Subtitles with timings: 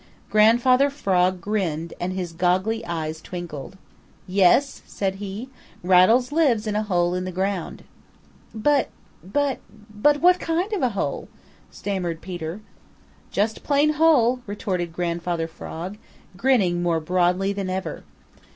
[0.31, 3.77] Grandfather Frog grinned and his goggly eyes twinkled.
[4.27, 5.49] "Yes," said he,
[5.83, 7.83] "Rattles lives in a hole in the ground."
[8.51, 8.89] "But
[9.23, 9.59] but
[9.93, 11.27] but what kind of a hole?"
[11.69, 12.61] stammered Peter.
[13.29, 15.99] "Just plain hole," retorted Grandfather Frog,
[16.35, 18.03] grinning more broadly than ever.